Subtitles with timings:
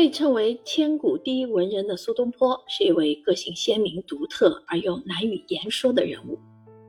[0.00, 6.38] 被称为千古第一文人的苏东坡，是一位个性鲜明、独特而又难以言说的人物，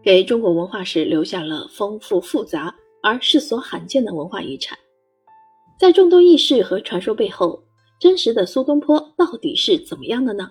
[0.01, 4.79] 给中国文化史留下了丰富复杂而世所罕见的文化遗产。
[5.78, 7.62] 在众多轶事和传说背后，
[7.99, 10.49] 真实的苏东坡到底是怎么样的呢？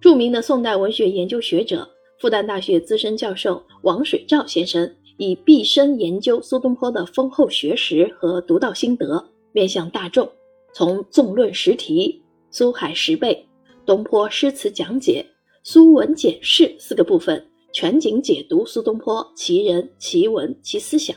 [0.00, 1.86] 著名的宋代文学研究学者、
[2.18, 9.22] 复旦大学资深教授王水照先生，以毕生研究苏东坡的丰厚学识和独到心得，
[9.52, 10.26] 面向大众。
[10.72, 13.46] 从纵论十题、苏海十备、
[13.84, 15.24] 东坡诗词讲解、
[15.62, 21.14] 苏文简释四个部分，全景解读苏东坡其人、其文、其思想，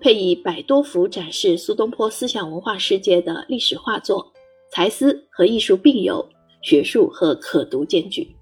[0.00, 4.32] 配以百多幅展示苏东坡思想文化世界的历史画作，
[4.72, 6.26] 才思和艺术并有，
[6.62, 8.36] 学术和可读兼具。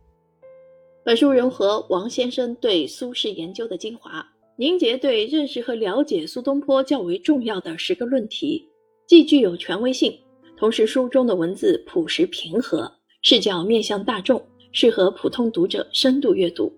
[1.04, 4.26] 本书融合王先生对苏轼研究的精华，
[4.56, 8.68] 凝结对认识和了解苏东坡较为重要的十个论题，
[9.06, 10.16] 既具有权威性。
[10.56, 12.90] 同时，书中的文字朴实平和，
[13.20, 16.72] 视角面向大众，适合普通读者深度阅读。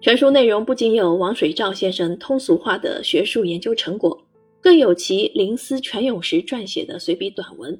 [0.00, 4.26] 全书内容不仅有王水照先生通俗化的学术研究成果，
[4.62, 7.78] 更有其临思泉涌时撰写的随笔短文，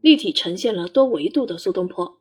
[0.00, 2.18] 立体呈现了多维度的苏东坡，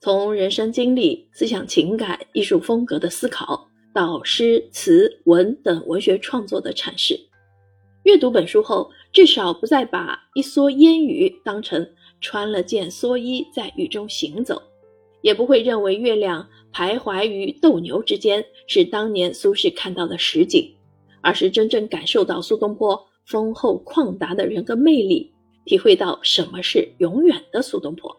[0.00, 7.25] 从人生经历、思想情感、艺术风格的思考，到诗词文等文学创作的阐释。
[8.06, 11.84] 阅读本书后，至少不再把一蓑烟雨当成
[12.20, 14.62] 穿了件蓑衣在雨中行走，
[15.22, 20.72] 也不会认为月亮徘徊于斗牛之间是当年苏轼看到的实景，
[21.20, 25.32] 而是真正感受到苏东坡丰厚旷达的人格魅力，
[25.64, 28.16] 体会到什么是永远的苏东坡。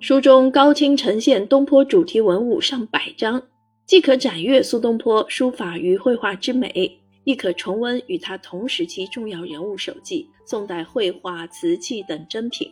[0.00, 3.42] 书中高清呈现东坡主题文物上百张，
[3.84, 6.98] 既可展阅苏东坡书法与绘画之美。
[7.24, 12.70] 亦可重温与他同时期重要人物手记、宋代绘画、瓷器等珍品。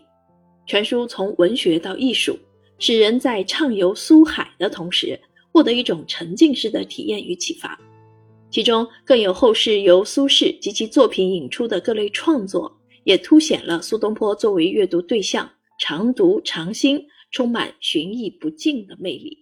[0.66, 2.38] 全书从文学到艺术，
[2.78, 5.18] 使人在畅游苏海的同时，
[5.50, 7.78] 获得一种沉浸式的体验与启发。
[8.50, 12.70] 其中更有后世由苏轼及其作品引出的各类创作，
[13.04, 19.41] 也凸显了苏东坡作为阅读对象常读常新、充满寻意不尽的魅力。